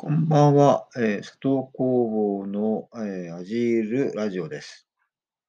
[0.00, 4.86] こんばんは、えー、佐藤工房の、えー、アジールラジオです。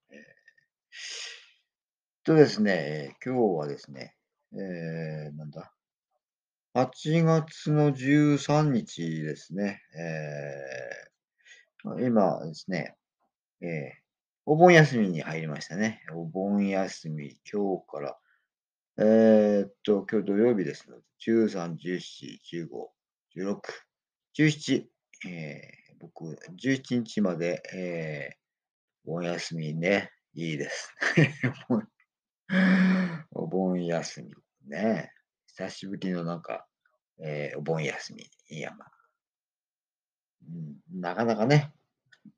[0.10, 0.18] えー、
[2.26, 4.16] とですね、今日はですね、
[4.54, 5.72] えー、なんだ、
[6.74, 12.96] 8月の13日ですね、えー、今ですね、
[13.62, 13.70] えー、
[14.48, 16.02] お盆休みに入りましたね。
[16.12, 18.18] お盆休み、今日から、
[18.98, 22.68] えー、っと、今日土曜日ですので、13、14、15、
[23.38, 23.89] 16、
[24.40, 24.86] 17、
[25.28, 26.24] えー、僕、
[26.58, 30.96] 17日まで、えー、お盆休みね、いいです。
[33.32, 34.34] お盆休み
[34.66, 35.12] ね。
[35.48, 36.66] 久しぶりのなんか、
[37.22, 38.32] えー、お盆休み。
[38.48, 38.92] いや、まあ、
[40.48, 41.74] うん、なかなかね、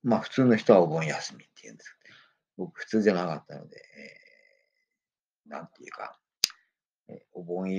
[0.01, 2.15] まあ普通の人はお盆休みって言うんですけど、
[2.57, 6.19] 僕普通じゃなかったので、えー、なんていうか、
[7.09, 7.71] えー、お盆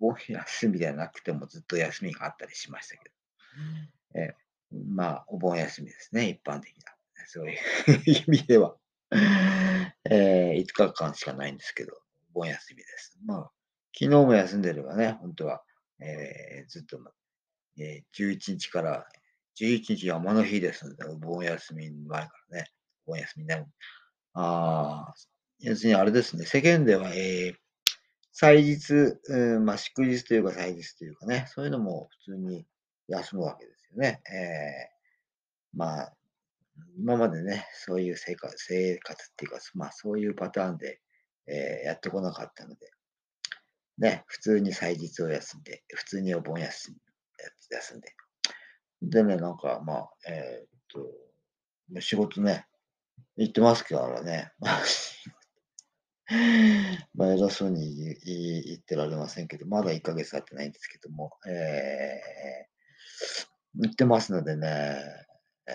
[0.00, 3.16] お盆休みではなくてもずっと休みがあったりしましたけど、
[4.14, 6.92] えー、まあ、お盆休みですね、一般的な。
[7.28, 7.58] そういう
[8.06, 8.76] 意味では
[10.10, 11.92] えー、5日間しかないんですけど、
[12.34, 13.18] お盆休みです。
[13.24, 13.50] まあ、
[13.98, 15.62] 昨日も休んでればね、本当は、
[16.00, 16.98] えー、ずっと、
[17.78, 19.06] えー、11日から、
[19.58, 22.70] 11日山の日ですので、お盆休み前からね、
[23.06, 23.66] お盆休みね。
[24.34, 25.14] ああ、
[25.60, 27.56] 要するにあれですね、世間では、えー、
[28.32, 28.92] 祭日、
[29.28, 32.66] うん、まあ、祝日というか祭日というかね、そういうのも普通に
[33.08, 34.20] 休むわけですよね。
[34.30, 36.12] えー、まあ、
[36.98, 41.00] 今までね、そういう生活生活っていうか、まあそういうパターンで、
[41.46, 42.90] えー、やってこなかったので、
[43.98, 46.98] ね、普通に祭日を休んで、普通にお盆休み
[47.70, 48.14] 休んで。
[49.02, 52.66] でね、なんかまあ、えー、っと、仕事ね、
[53.36, 54.52] 行ってますからね。
[57.14, 62.20] まあ、偉そうに言ってられませんけど、まだ1ヶ月経ってないんですけども、え
[63.78, 64.98] 行ってますのでね、
[65.66, 65.74] えー、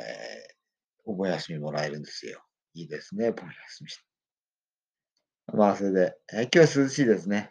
[1.06, 2.42] お盆休みもらえるんですよ。
[2.74, 5.58] いいですね、お盆休み。
[5.58, 7.50] まあ、それで、えー、今日は涼しいですね。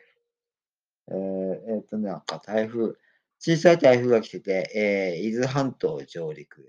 [1.08, 2.94] えー、えー、っとね、なんか台風、
[3.38, 6.66] 小さい台風が来てて、えー、伊豆半島上陸、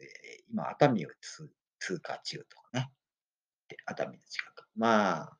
[0.50, 1.10] 今、熱海を
[1.80, 2.92] 通過中とかね。
[3.86, 4.66] 熱海の近く。
[4.76, 5.38] まあ、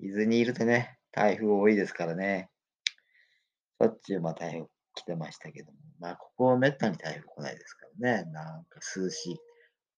[0.00, 2.50] 伊豆にいるとね、台風多いですからね。
[3.80, 8.30] しょっちゅうまあ台風来てましたけども、まあ、ここはめったに台風来ないですからね。
[8.30, 9.38] なんか涼しい。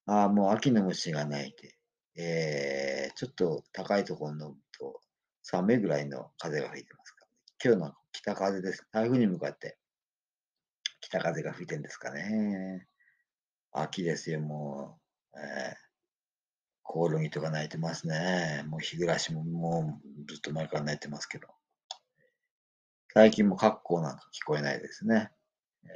[0.06, 1.76] ああ、もう秋の虫が鳴いて、
[2.16, 5.00] えー、ちょっと高いところに乗ると
[5.42, 7.26] 寒いぐらいの風が吹いてますか
[7.64, 8.86] ら、ね、今日の北風です。
[8.92, 9.76] 台風に向かって
[11.00, 12.86] 北風が吹いてるんですかね。
[13.72, 14.98] 秋ですよ、も
[15.34, 15.38] う。
[15.38, 15.76] えー、
[16.82, 18.64] コオロギとか鳴いてますね。
[18.66, 21.48] もう日暮らしももうずっと前から鳴いてますけど。
[23.16, 25.30] 最近も格好なんか聞こえないですね。
[25.86, 25.88] え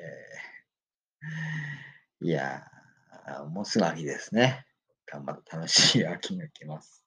[2.25, 2.63] ー、いや
[3.51, 4.65] もうすぐ秋ですね。
[5.05, 7.05] 頑張って楽しい秋が来ます。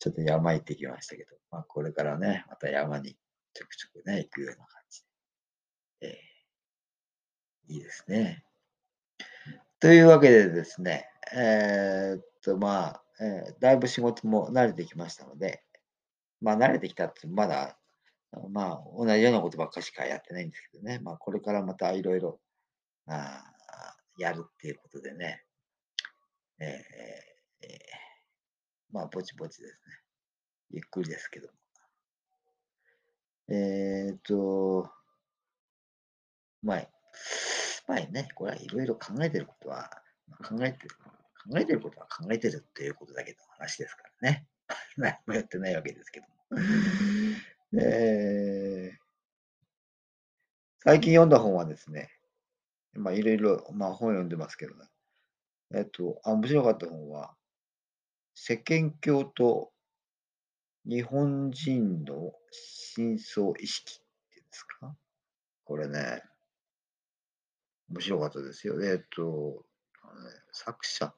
[0.00, 3.16] ちょっと山行ってきましたけど、まあ、これからね、また山に
[3.54, 5.02] ちょくちょくね、行くような感じ
[6.00, 6.08] で。
[6.08, 8.42] えー、いいですね。
[9.78, 15.62] というわけでですね、えー、っと、まあ、えー、だいぶ仕事も慣れてきましたので、
[16.40, 17.76] まあ、慣れてきたって、まだ
[18.50, 21.00] まあ、同じようなことばっかしかやってないんですけどね。
[21.00, 22.40] まあ、これからまたいろいろ、
[23.06, 23.42] あ
[24.18, 25.42] やるっていうことでね。
[26.60, 27.68] えー、えー、
[28.92, 29.78] まあ、ぼちぼちですね。
[30.72, 31.54] ゆっくりですけども。
[33.48, 34.90] えー、っと、
[36.62, 36.88] 前、
[37.88, 39.90] 前ね、これはいろいろ考えてることは、
[40.46, 40.90] 考えてる、
[41.50, 44.46] 考えてることは考えてるっていうことだけの話ですからね。
[44.96, 46.60] 何もやってないわけですけども。
[47.72, 48.09] えー、
[50.82, 52.08] 最近読んだ本はですね、
[52.94, 54.86] まあいろいろ、まあ本読んでますけどね。
[55.74, 57.34] えっと、あ、面白かった本は、
[58.34, 59.72] 世間教と
[60.86, 63.96] 日本人の深層意識っ
[64.32, 64.96] ていうんですか？
[65.64, 66.22] これね、
[67.90, 68.82] 面白かったですよ。
[68.82, 69.62] えっと、
[70.52, 71.14] 作者、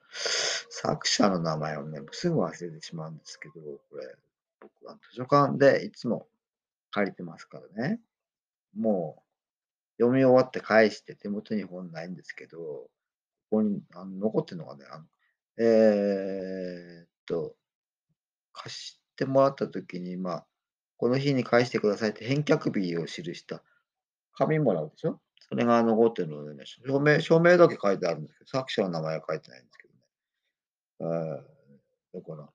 [0.71, 4.13] 作者の名前をね、すぐ忘れてしまうんですけど、これ、
[4.59, 6.27] 僕は図書館でいつも
[6.91, 8.01] 借りてますからね。
[8.77, 9.23] もう、
[9.99, 12.89] 読み終わって返して手元に本ないんですけど、こ
[13.51, 15.05] こにあの残ってるのがね、あの、
[15.59, 17.55] えー、っと、
[18.53, 20.47] 貸してもらった時に、まあ、
[20.97, 23.63] この日に返してくださいって返却日を記した
[24.35, 31.43] 紙もらうでしょそれが残ってるのでね、証明、証明だけ書いてあるんですけど、作者の名前は書いてないんですけどね。
[32.15, 32.49] えー、だから、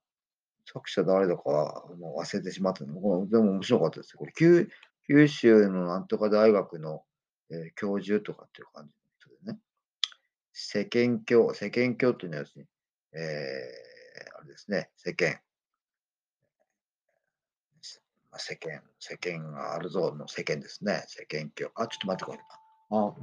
[0.66, 3.28] 作者誰だかもう忘れてしまったの。
[3.28, 4.20] でも面白かったですよ。
[4.20, 7.04] これ九州のなんとか大学の、
[7.50, 9.60] えー、教授とかっていう感じそれね、
[10.54, 12.66] 世間教、世間教というのはですね、
[13.14, 15.40] えー、あれですね、世間、
[18.32, 21.72] まあ、世間、世間があるぞの世間ですね、世間教。
[21.76, 22.58] あ、ちょっと待ってください。
[22.90, 23.16] あ、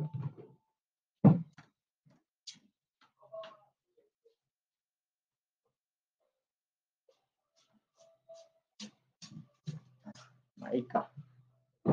[10.57, 11.14] まあいいか。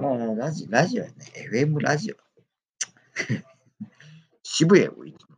[0.01, 1.15] まあ、ラジラジオやね。
[1.53, 2.15] FM ラジオ。
[4.41, 5.37] 渋谷をいつも。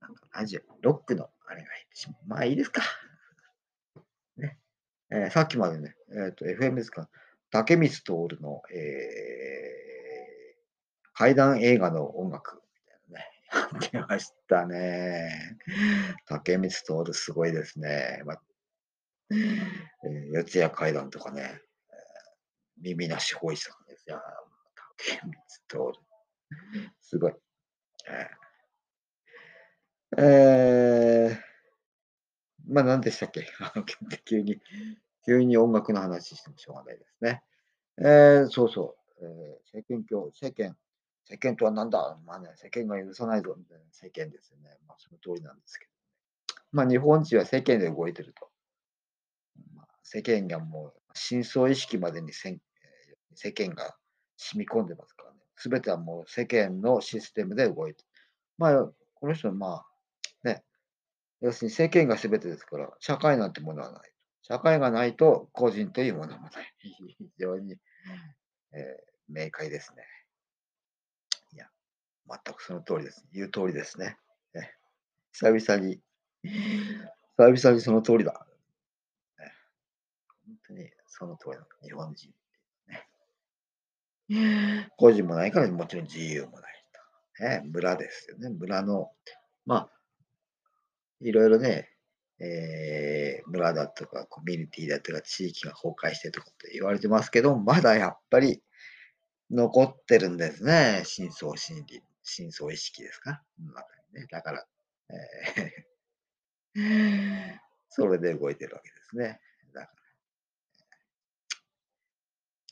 [0.00, 2.16] なんかラジオ、ロックのあれが入ってしまう。
[2.26, 2.82] まあいいですか。
[4.36, 4.58] ね。
[5.12, 7.08] えー、さっきまでね、え、ー、と、FM ですか。
[7.50, 13.26] 竹光徹の、えー、怪談映画の音楽みたいなね。
[13.92, 15.56] やってましたね。
[16.26, 18.22] 竹光徹すごいですね。
[18.24, 18.42] まあ
[19.32, 21.60] え、四谷怪談とかね。
[22.82, 24.22] 耳なしほいさんですよ。
[24.98, 25.12] 竹
[25.68, 26.00] 光徹。
[27.00, 27.34] すごい。
[28.08, 33.46] えー、えー、まあ何でしたっけ？
[34.24, 34.60] 急に、
[35.24, 37.42] 急に音楽の話してもしょうがないですね。
[37.98, 39.24] えー、そうそう。
[39.24, 40.76] えー、世間教、世間、
[41.24, 42.18] 世間とは何だ？
[42.24, 44.78] まあね、世間が許さないぞみたいな世間ですよね。
[44.86, 45.96] まあその通りなんですけど、ね。
[46.72, 48.50] まあ日本人は世間で動いてると。
[49.74, 52.60] まあ、世間がもう深層意識までにせん
[53.34, 53.96] 世間が
[54.36, 55.36] 染み込んでますからね。
[55.56, 58.04] すべてはもう世間のシステムで動いて。
[58.56, 59.86] まあ、この人はまあ、
[60.42, 60.64] ね、
[61.40, 64.10] 要するに世間がすべてですから、社会なんてものはない。
[64.42, 66.74] 社会がないと個人というものもない。
[66.78, 67.76] 非常に、
[68.72, 70.02] えー、明快ですね。
[71.52, 71.66] いや、
[72.26, 73.26] 全くその通りです。
[73.32, 74.16] 言う通りですね。
[74.54, 74.74] ね
[75.32, 76.00] 久々に、
[76.42, 78.46] 久々にその通りだ。
[79.38, 79.52] ね、
[80.46, 81.66] 本当にその通りだ。
[81.82, 82.32] 日本人。
[84.96, 86.84] 個人もないからもちろん自由もない
[87.38, 87.42] と。
[87.44, 88.50] ね、村ですよね。
[88.50, 89.12] 村の、
[89.66, 89.90] まあ、
[91.20, 91.90] いろいろね、
[92.38, 98.62] えー、村だとかコミュニティだとか地域が崩壊してとかって言われてますけど、まだやっぱり
[99.50, 101.02] 残ってるんですね。
[101.04, 103.42] 深層心理、深層意識ですか？
[104.12, 104.66] ね、だから、
[105.10, 107.58] えー、
[107.90, 109.40] それで動いてるわけですね。
[109.74, 109.92] だから、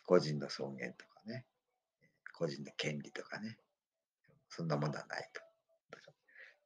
[0.07, 1.05] 個人の尊厳と、
[2.39, 3.59] 個人の権利とかね、
[4.49, 5.43] そんなものはないと。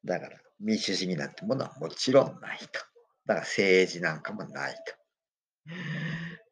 [0.04, 2.66] だから、民主主義なんてものはもちろんないと。
[3.24, 4.80] だから政治なんかもないと。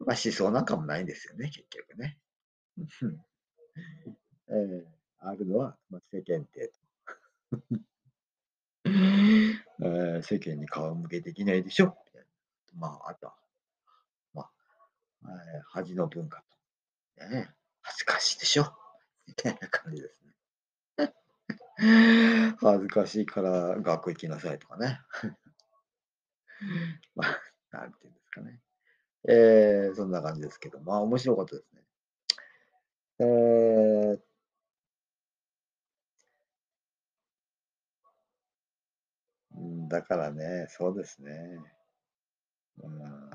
[0.06, 2.18] まあ思想なんかもないんですよね、結局ね。
[4.48, 4.86] えー、
[5.18, 6.80] あるのは、ま、世間体と。
[8.86, 11.94] えー、世間に顔向けできないでしょ。
[12.74, 13.36] まあ、あとは、
[14.32, 14.50] まあ、
[15.54, 16.42] えー、恥の文化
[17.18, 17.28] と。
[17.28, 18.74] ね、恥ずかしいでしょ。
[19.30, 21.14] みたいな感じですね。
[22.60, 25.00] 恥ずかしいから学校行きなさいとかね。
[27.14, 27.40] まあ、
[27.70, 28.60] なんていうんですかね。
[29.28, 31.82] えー、そんな感じですけど、まあ面白かったですね。
[33.20, 41.60] えー、だからね、そうですね。
[42.82, 43.30] うん、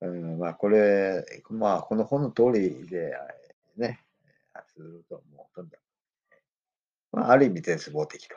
[0.00, 3.14] うん、まあこれ、まあこの本の通りで、
[3.76, 4.04] ね、
[4.74, 5.78] するともうとんだ
[7.12, 8.34] まあ、ある意味絶望的と。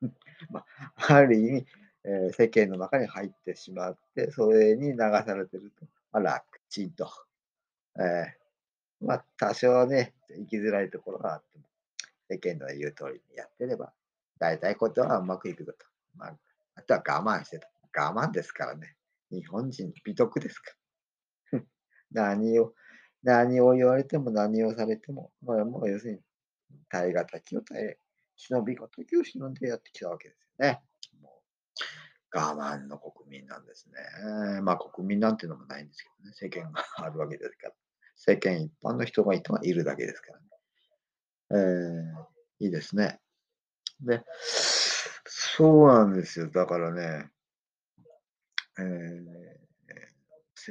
[0.50, 0.64] ま
[0.96, 1.66] あ、ある意味、
[2.04, 7.10] えー、世間の中に入ってしまって、それに流されてると、まあ、楽ちんと。
[7.98, 11.64] えー、まあ、多少ね、生きづらいところがあっても、
[12.30, 13.92] 世間の言う通りにやってれば、
[14.38, 15.86] 大体ことはうまくいくぞと。
[16.14, 16.38] まあ、
[16.76, 17.70] あとは我慢してた。
[17.96, 18.96] 我慢ですからね。
[19.30, 20.72] 日本人、美徳ですか
[21.52, 21.60] ら。
[22.10, 22.74] 何を、
[23.24, 26.18] 何を言われても何をされても、まあ、もう要するに、
[26.90, 27.98] 耐え難きを耐え、
[28.36, 30.82] 忍びが時を忍んでやってきたわけですよね。
[31.22, 31.42] も
[32.34, 34.60] う我慢の国民なんですね。
[34.60, 37.74] まあ国民なんていうのもないんですけどね、世間があるわけですから。
[38.16, 40.44] 世間一般の人がいるだけですからね。
[41.50, 43.20] えー、いいですね。
[44.00, 44.22] で、
[45.24, 46.50] そうなんですよ。
[46.50, 47.30] だからね、
[48.78, 49.64] えー、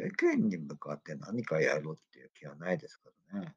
[0.01, 3.55] 世間に向かって何かやろうっていう気はないですからね。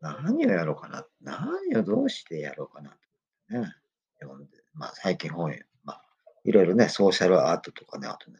[0.00, 1.06] 何をやろうかな。
[1.20, 3.72] 何をどうしてやろうかなと、ね。
[4.20, 5.54] 読んで、まあ最近本、
[5.84, 6.02] まあ
[6.44, 8.38] いろいろね、ソーシャルアートとかね、あとね。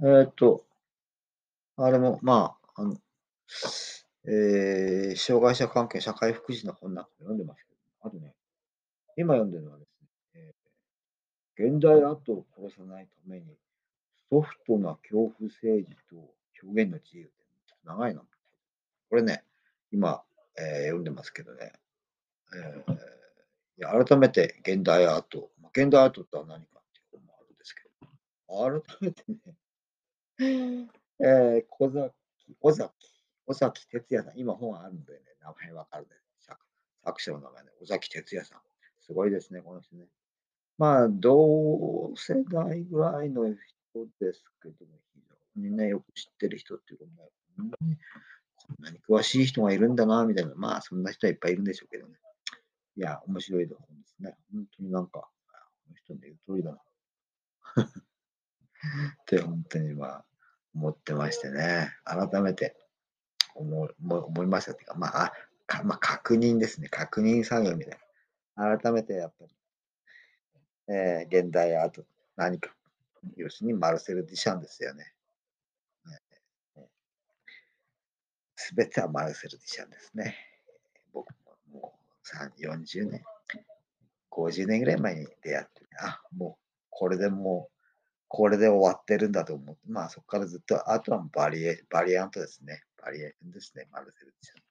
[0.00, 0.64] えー、っと、
[1.76, 2.96] あれも、まあ、あの、
[4.24, 8.34] えー、障害者関係社会福祉の本なんか読んでますけど、あとね、
[9.16, 9.87] 今読んでるのはです
[11.58, 13.56] 現代アートを殺さないために、
[14.30, 16.16] ソフトな恐怖政治と
[16.62, 17.32] 表現の自由って
[17.84, 18.22] 長いな。
[19.10, 19.44] これね、
[19.90, 20.22] 今、
[20.56, 21.72] えー読んでますけどね。
[22.54, 23.18] えー
[23.78, 30.88] いや改めて現代アート、まあ、現代アートとは何かっていうのもあるんですけど、改めてね、
[31.20, 32.12] えー、小崎、
[32.60, 32.92] 尾崎、
[33.46, 36.10] 尾崎哲也さん、今本あるんでね、名前わかるね。
[36.40, 36.60] 作
[37.04, 38.60] 作者の名前ね、尾崎哲也さん。
[38.98, 40.06] すごいですね、この人ね。
[40.78, 43.56] まあ、同世代ぐらいの人
[44.20, 44.98] ですけども、
[45.54, 47.10] 非常にね、よく知ってる人っていうかね、
[47.56, 47.96] こんなに
[48.68, 52.14] こんなに詳しい人がいるんだな、みたいな、まあ、そんな人はいっぱいいるんでしょうけどね。
[52.96, 54.36] いや、面白い本ですね。
[54.52, 55.28] 本当になんか、こ
[55.90, 56.78] の人の言う通りだな。
[59.22, 60.24] って本当にまあ、
[60.74, 61.92] 思ってましてね。
[62.04, 62.76] 改めて
[63.54, 65.32] 思い思い思いましたっていうか、まあ、あ
[65.66, 66.88] かまあ、確認ですね。
[66.88, 67.98] 確認作業みたい
[68.56, 68.78] な。
[68.78, 69.57] 改めてやっぱり、
[70.88, 72.04] えー現代アート、
[72.36, 72.74] 何か。
[73.36, 75.12] 要するにマルセル・ディシャンですよね。
[78.60, 80.36] すべてはマルセル・ディシャンですね。
[81.12, 81.30] 僕
[81.72, 83.22] ももう40年、
[84.30, 87.74] 50年ぐらい前に出会って、あ、もうこれでもう、
[88.28, 92.82] これで終わってるんだと思って、まあそこからずっと、あとはバリエバリアントですね。
[93.02, 93.86] バリエーションですね。
[93.92, 94.62] マルセル・ディシャン、ね。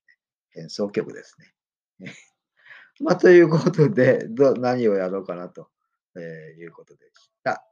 [0.50, 1.54] 変奏曲ですね。
[3.00, 5.72] まあということで、ど何をやろうかなと、
[6.22, 7.64] いうことでした。